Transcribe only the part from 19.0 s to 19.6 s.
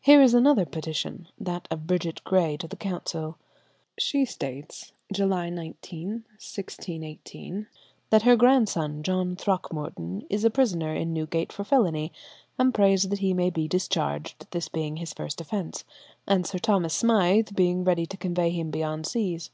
seas.